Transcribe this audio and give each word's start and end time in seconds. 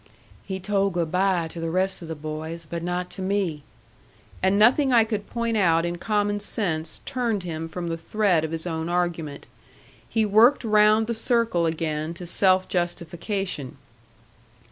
"He 0.43 0.59
told 0.59 0.93
good 0.93 1.11
by 1.11 1.47
to 1.49 1.59
the 1.59 1.69
rest 1.69 2.01
of 2.01 2.07
the 2.07 2.15
boys; 2.15 2.65
but 2.67 2.81
not 2.81 3.11
to 3.11 3.21
me." 3.21 3.61
And 4.41 4.57
nothing 4.57 4.89
that 4.89 4.95
I 4.95 5.03
could 5.03 5.27
point 5.29 5.57
out 5.57 5.85
in 5.85 5.99
common 5.99 6.39
sense 6.39 7.01
turned 7.05 7.43
him 7.43 7.67
from 7.67 7.87
the 7.87 7.97
thread 7.97 8.43
of 8.43 8.49
his 8.51 8.65
own 8.65 8.89
argument. 8.89 9.45
He 10.09 10.25
worked 10.25 10.63
round 10.63 11.05
the 11.05 11.13
circle 11.13 11.67
again 11.67 12.15
to 12.15 12.25
self 12.25 12.67
justification. 12.67 13.77